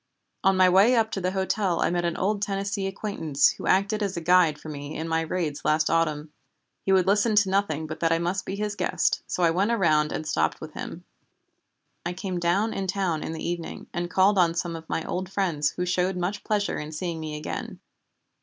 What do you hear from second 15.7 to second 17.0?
who showed much pleasure in